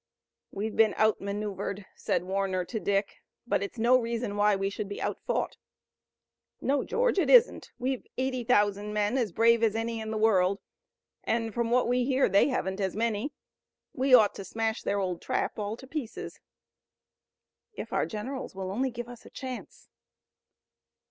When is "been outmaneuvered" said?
0.75-1.85